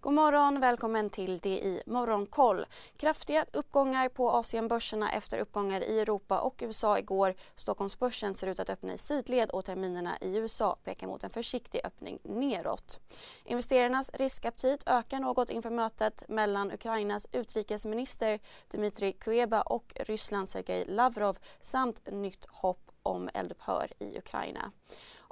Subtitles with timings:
[0.00, 2.66] God morgon, välkommen till det i Morgonkoll.
[2.96, 7.34] Kraftiga uppgångar på Asienbörserna efter uppgångar i Europa och USA igår.
[7.54, 11.80] Stockholmsbörsen ser ut att öppna i sidled och terminerna i USA pekar mot en försiktig
[11.84, 13.00] öppning neråt.
[13.44, 18.38] Investerarnas riskaptit ökar något inför mötet mellan Ukrainas utrikesminister
[18.68, 24.72] Dmitrij Kuleba och Rysslands Sergej Lavrov samt nytt hopp om eldupphör i Ukraina.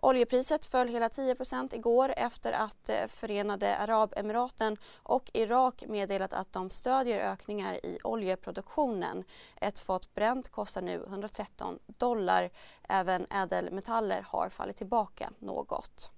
[0.02, 6.70] Oljepriset föll hela 10% igår efter att eh, Förenade Arabemiraten och Irak meddelat att de
[6.70, 9.24] stödjer ökningar i oljeproduktionen.
[9.60, 12.50] Ett fat bränt kostar nu 113 dollar.
[12.88, 16.10] Även ädelmetaller har fallit tillbaka något.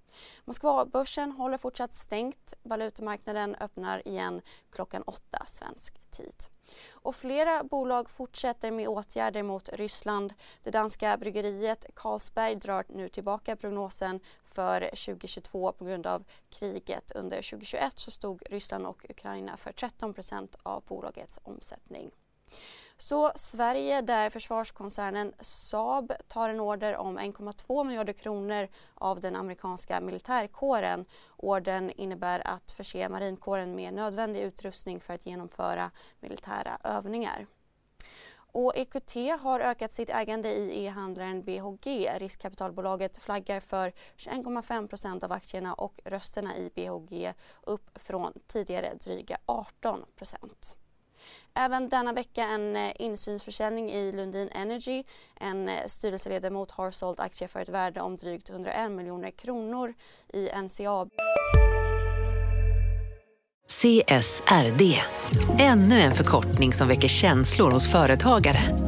[0.45, 2.55] Moskvabörsen håller fortsatt stängt.
[2.63, 6.58] Valutamarknaden öppnar igen klockan åtta svensk tid.
[6.91, 10.35] Och flera bolag fortsätter med åtgärder mot Ryssland.
[10.63, 17.13] Det danska bryggeriet Carlsberg drar nu tillbaka prognosen för 2022 på grund av kriget.
[17.13, 22.11] Under 2021 så stod Ryssland och Ukraina för 13% av bolagets omsättning.
[23.01, 30.01] Så Sverige där försvarskoncernen Saab tar en order om 1,2 miljarder kronor av den amerikanska
[30.01, 31.05] militärkåren.
[31.37, 37.47] Ordern innebär att förse marinkåren med nödvändig utrustning för att genomföra militära övningar.
[38.53, 42.11] Och EQT har ökat sitt ägande i e-handlaren BHG.
[42.19, 47.33] Riskkapitalbolaget flaggar för 21,5% av aktierna och rösterna i BHG
[47.63, 50.05] upp från tidigare dryga 18
[51.55, 55.05] Även denna vecka en eh, insynsförsäljning i Lundin Energy.
[55.41, 59.95] En eh, styrelseledamot har sålt aktier för ett värde om drygt 101 miljoner kronor
[60.33, 61.11] i NCAB.
[63.69, 65.03] CSRD,
[65.59, 68.88] ännu en förkortning som väcker känslor hos företagare.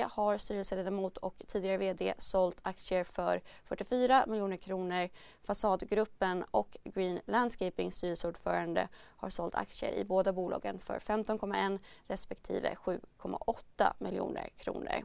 [0.00, 5.08] Har styrelseledamot och tidigare vd sålt aktier för 44 miljoner kronor.
[5.42, 13.92] Fasadgruppen och Green Landscaping styrelseordförande har sålt aktier i båda bolagen för 15,1 respektive 7,8
[13.98, 15.04] miljoner kronor.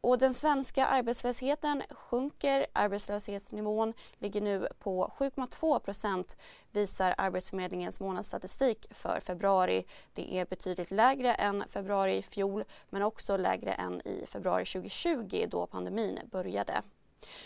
[0.00, 2.66] Och den svenska arbetslösheten sjunker.
[2.72, 6.36] Arbetslöshetsnivån ligger nu på 7,2 procent
[6.72, 9.84] visar Arbetsförmedlingens månadsstatistik för februari.
[10.12, 15.46] Det är betydligt lägre än februari i fjol men också lägre än i februari 2020
[15.48, 16.82] då pandemin började.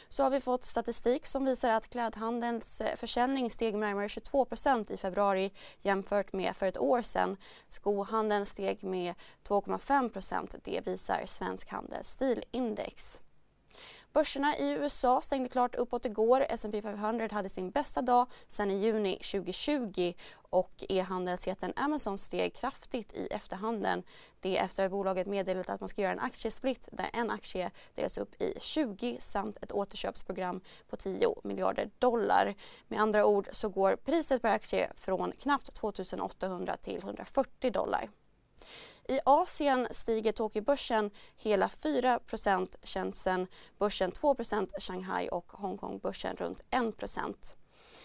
[0.09, 4.93] Så har vi fått statistik som visar att klädhandelns eh, försäljning steg med närmare 22%
[4.93, 7.37] i februari jämfört med för ett år sedan.
[7.69, 9.15] Skohandeln steg med
[9.49, 13.21] 2,5% Det visar Svensk Handels stilindex.
[14.12, 16.47] Börserna i USA stängde klart uppåt igår.
[16.49, 23.12] S&P 500 hade sin bästa dag sedan i juni 2020 och e-handelsjätten Amazon steg kraftigt
[23.12, 24.03] i efterhanden.
[24.41, 28.19] Det efter att bolaget meddelat att man ska göra en aktiesplit där en aktie delas
[28.19, 32.55] upp i 20 samt ett återköpsprogram på 10 miljarder dollar.
[32.89, 38.09] Med andra ord så går priset per aktie från knappt 2 800 till 140 dollar.
[39.09, 43.47] I Asien stiger Tokyobörsen hela 4% Shenzhen
[43.79, 47.57] börsen 2% Shanghai och Hongkongbörsen runt 1%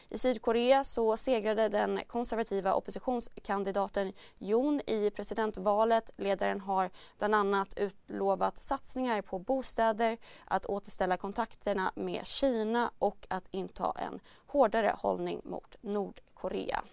[0.09, 6.11] i Sydkorea så segrade den konservativa oppositionskandidaten Yoon i presidentvalet.
[6.17, 13.47] Ledaren har bland annat utlovat satsningar på bostäder, att återställa kontakterna med Kina och att
[13.51, 16.83] inta en hårdare hållning mot Nordkorea.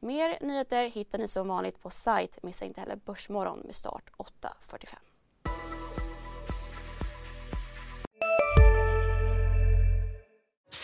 [0.00, 2.42] Mer nyheter hittar ni som vanligt på sajt.
[2.42, 4.96] Missa inte heller Börsmorgon med start 8.45.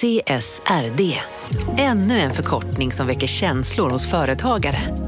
[0.00, 1.20] CSRD,
[1.78, 5.07] ännu en förkortning som väcker känslor hos företagare.